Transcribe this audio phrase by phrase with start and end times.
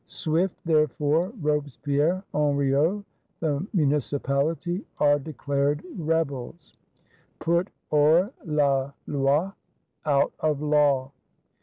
[0.07, 3.03] Swift, therefore, Robespierre, Henriot,
[3.39, 6.73] the Municipality, are declared Rebels,
[7.37, 9.51] put Hors la Loi,
[10.03, 11.11] Out of Law.